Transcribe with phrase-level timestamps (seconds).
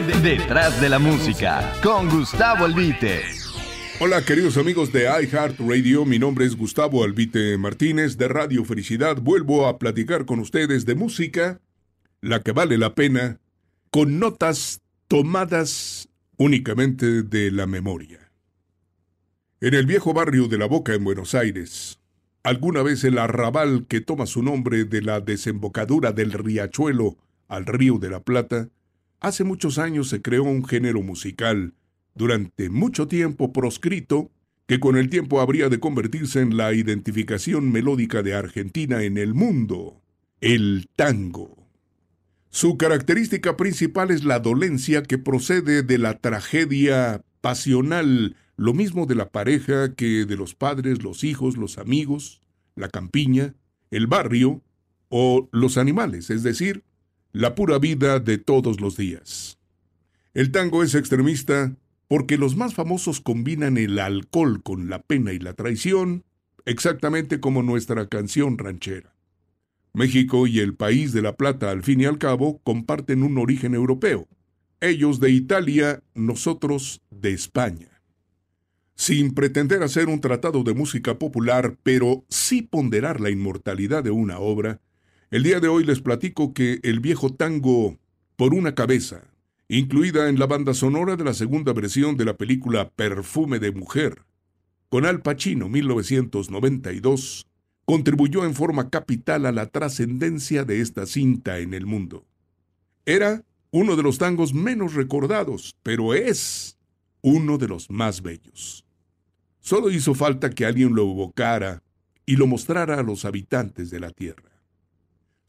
[0.00, 3.20] Detrás de la música, con Gustavo Albite.
[4.00, 9.18] Hola queridos amigos de iHeartRadio, mi nombre es Gustavo Albite Martínez de Radio Felicidad.
[9.20, 11.60] Vuelvo a platicar con ustedes de música,
[12.22, 13.40] la que vale la pena,
[13.90, 16.08] con notas tomadas
[16.38, 18.30] únicamente de la memoria.
[19.60, 22.00] En el viejo barrio de La Boca en Buenos Aires,
[22.42, 27.98] alguna vez el arrabal que toma su nombre de la desembocadura del riachuelo al río
[27.98, 28.70] de la Plata,
[29.20, 31.74] hace muchos años se creó un género musical,
[32.14, 34.30] durante mucho tiempo proscrito,
[34.66, 39.34] que con el tiempo habría de convertirse en la identificación melódica de Argentina en el
[39.34, 40.00] mundo,
[40.40, 41.66] el tango.
[42.50, 49.14] Su característica principal es la dolencia que procede de la tragedia pasional, lo mismo de
[49.14, 52.42] la pareja que de los padres, los hijos, los amigos,
[52.76, 53.54] la campiña,
[53.90, 54.62] el barrio
[55.08, 56.84] o los animales, es decir,
[57.32, 59.58] la pura vida de todos los días.
[60.34, 61.76] El tango es extremista
[62.08, 66.24] porque los más famosos combinan el alcohol con la pena y la traición,
[66.64, 69.14] exactamente como nuestra canción ranchera.
[69.92, 73.74] México y el país de la Plata, al fin y al cabo, comparten un origen
[73.74, 74.26] europeo.
[74.80, 78.02] Ellos de Italia, nosotros de España.
[78.96, 84.38] Sin pretender hacer un tratado de música popular, pero sí ponderar la inmortalidad de una
[84.38, 84.80] obra,
[85.30, 87.98] el día de hoy les platico que el viejo tango
[88.34, 89.22] Por una cabeza,
[89.68, 94.24] incluida en la banda sonora de la segunda versión de la película Perfume de Mujer,
[94.88, 97.46] con Al Pacino 1992,
[97.84, 102.26] contribuyó en forma capital a la trascendencia de esta cinta en el mundo.
[103.06, 106.76] Era uno de los tangos menos recordados, pero es
[107.20, 108.84] uno de los más bellos.
[109.60, 111.84] Solo hizo falta que alguien lo evocara
[112.26, 114.49] y lo mostrara a los habitantes de la tierra.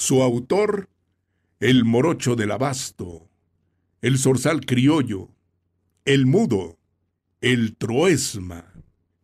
[0.00, 0.88] Su autor,
[1.58, 3.28] el morocho del abasto,
[4.00, 5.28] el zorzal criollo,
[6.04, 6.78] el mudo,
[7.40, 8.72] el troesma,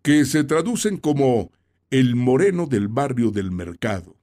[0.02, 1.52] que se traducen como
[1.90, 4.16] el moreno del barrio del mercado.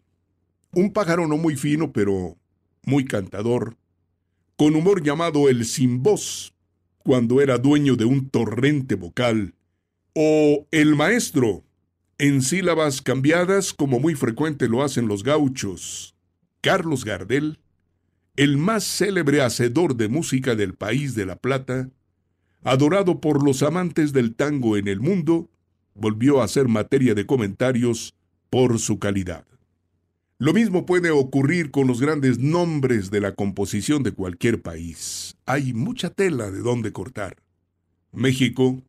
[0.73, 2.35] Un pájaro no muy fino, pero
[2.83, 3.77] muy cantador,
[4.57, 6.53] con humor llamado el sin voz,
[6.97, 9.55] cuando era dueño de un torrente vocal,
[10.13, 11.63] o el maestro,
[12.17, 16.13] en sílabas cambiadas como muy frecuente lo hacen los gauchos,
[16.61, 17.59] Carlos Gardel,
[18.35, 21.89] el más célebre hacedor de música del país de La Plata,
[22.63, 25.49] adorado por los amantes del tango en el mundo,
[25.95, 28.13] volvió a ser materia de comentarios
[28.51, 29.45] por su calidad.
[30.37, 35.37] Lo mismo puede ocurrir con los grandes nombres de la composición de cualquier país.
[35.45, 37.37] Hay mucha tela de donde cortar.
[38.11, 38.83] México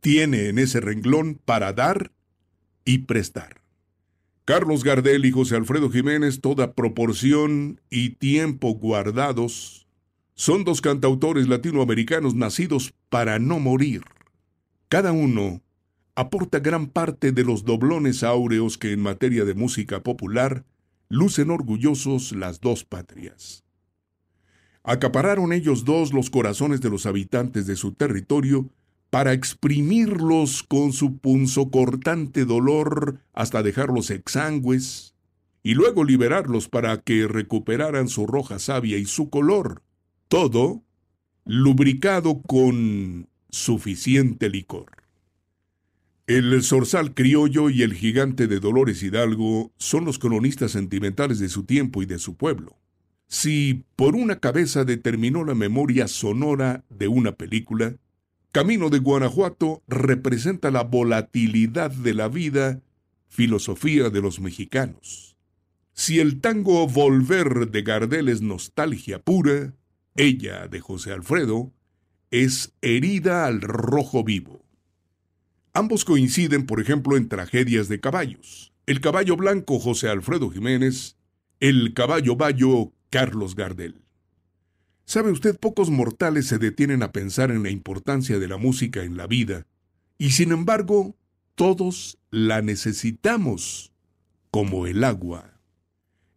[0.00, 2.12] tiene en ese renglón para dar
[2.84, 3.60] y prestar.
[4.48, 9.86] Carlos Gardel y José Alfredo Jiménez, toda proporción y tiempo guardados,
[10.36, 14.00] son dos cantautores latinoamericanos nacidos para no morir.
[14.88, 15.60] Cada uno
[16.14, 20.64] aporta gran parte de los doblones áureos que en materia de música popular
[21.10, 23.64] lucen orgullosos las dos patrias.
[24.82, 28.70] Acapararon ellos dos los corazones de los habitantes de su territorio
[29.10, 35.14] para exprimirlos con su punzocortante dolor hasta dejarlos exangües,
[35.62, 39.82] y luego liberarlos para que recuperaran su roja savia y su color,
[40.28, 40.82] todo
[41.44, 44.98] lubricado con suficiente licor.
[46.26, 51.64] El zorzal criollo y el gigante de Dolores Hidalgo son los cronistas sentimentales de su
[51.64, 52.76] tiempo y de su pueblo.
[53.28, 57.96] Si por una cabeza determinó la memoria sonora de una película,
[58.50, 62.80] Camino de Guanajuato representa la volatilidad de la vida,
[63.28, 65.36] filosofía de los mexicanos.
[65.92, 69.74] Si el tango Volver de Gardel es nostalgia pura,
[70.16, 71.72] ella de José Alfredo
[72.30, 74.64] es herida al rojo vivo.
[75.74, 78.72] Ambos coinciden, por ejemplo, en tragedias de caballos.
[78.86, 81.16] El caballo blanco José Alfredo Jiménez,
[81.60, 84.07] el caballo bayo Carlos Gardel.
[85.08, 89.16] Sabe usted, pocos mortales se detienen a pensar en la importancia de la música en
[89.16, 89.66] la vida,
[90.18, 91.16] y sin embargo,
[91.54, 93.90] todos la necesitamos,
[94.50, 95.62] como el agua.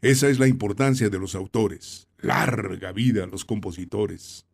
[0.02, 2.08] Esa es la importancia de los autores.
[2.20, 4.46] Larga vida a los compositores.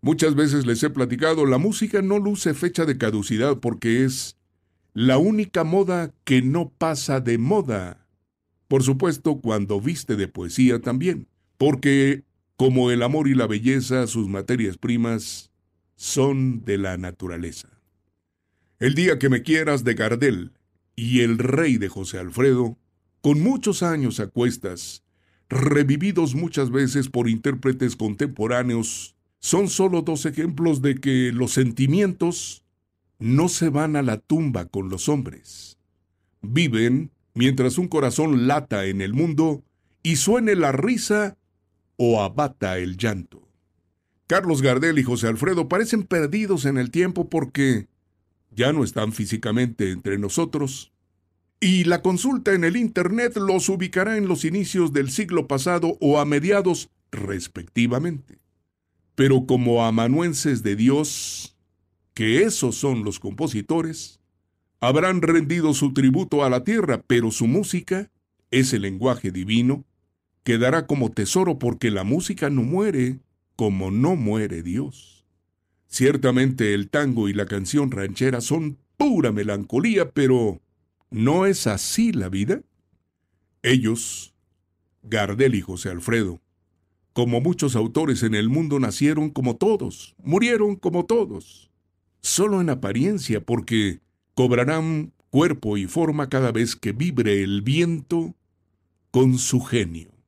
[0.00, 4.36] Muchas veces les he platicado, la música no luce fecha de caducidad porque es
[4.94, 8.06] la única moda que no pasa de moda.
[8.68, 11.26] Por supuesto, cuando viste de poesía también,
[11.58, 12.22] porque
[12.60, 15.50] como el amor y la belleza, sus materias primas
[15.96, 17.70] son de la naturaleza.
[18.78, 20.52] El día que me quieras de Gardel
[20.94, 22.76] y el rey de José Alfredo,
[23.22, 25.04] con muchos años a cuestas,
[25.48, 32.66] revividos muchas veces por intérpretes contemporáneos son solo dos ejemplos de que los sentimientos
[33.18, 35.78] no se van a la tumba con los hombres.
[36.42, 39.64] Viven mientras un corazón lata en el mundo
[40.02, 41.38] y suene la risa
[42.02, 43.46] o abata el llanto.
[44.26, 47.88] Carlos Gardel y José Alfredo parecen perdidos en el tiempo porque
[48.50, 50.94] ya no están físicamente entre nosotros,
[51.60, 56.18] y la consulta en el Internet los ubicará en los inicios del siglo pasado o
[56.18, 58.38] a mediados respectivamente.
[59.14, 61.54] Pero como amanuenses de Dios,
[62.14, 64.20] que esos son los compositores,
[64.80, 68.10] habrán rendido su tributo a la tierra, pero su música,
[68.50, 69.84] ese lenguaje divino,
[70.42, 73.20] quedará como tesoro porque la música no muere
[73.56, 75.24] como no muere Dios.
[75.86, 80.60] Ciertamente el tango y la canción ranchera son pura melancolía, pero
[81.10, 82.62] ¿no es así la vida?
[83.62, 84.34] Ellos,
[85.02, 86.40] Gardel y José Alfredo,
[87.12, 91.70] como muchos autores en el mundo nacieron como todos, murieron como todos,
[92.20, 94.00] solo en apariencia porque
[94.34, 98.34] cobrarán cuerpo y forma cada vez que vibre el viento
[99.10, 100.19] con su genio.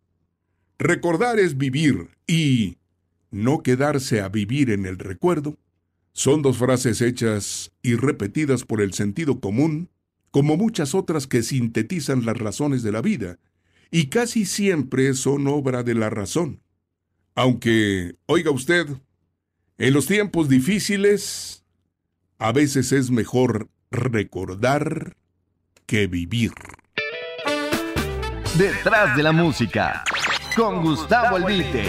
[0.84, 2.79] Recordar es vivir y
[3.31, 5.56] no quedarse a vivir en el recuerdo
[6.12, 9.90] son dos frases hechas y repetidas por el sentido común,
[10.32, 13.38] como muchas otras que sintetizan las razones de la vida,
[13.93, 16.61] y casi siempre son obra de la razón.
[17.37, 18.88] Aunque, oiga usted,
[19.78, 21.64] en los tiempos difíciles,
[22.38, 25.17] a veces es mejor recordar
[25.87, 26.50] que vivir.
[28.58, 30.02] Detrás de la música,
[30.54, 31.82] con Gustavo Radio.